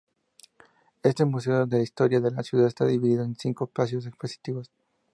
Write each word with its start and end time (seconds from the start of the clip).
Este 1.03 1.25
museo 1.25 1.67
de 1.67 1.83
historia 1.83 2.19
de 2.19 2.31
la 2.31 2.41
ciudad 2.41 2.65
está 2.65 2.85
dividido 2.85 3.23
en 3.23 3.35
cinco 3.35 3.65
espacios 3.65 4.07
expositivos. 4.07 4.71